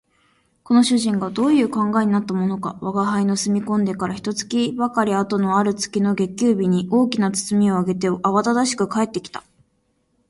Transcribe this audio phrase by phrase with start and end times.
[0.63, 9.43] この主人がどういう考えになったものか吾輩の住み込んでから一月ばかり後のある月の月給日に、大きな包みを提げてあわただしく帰って来た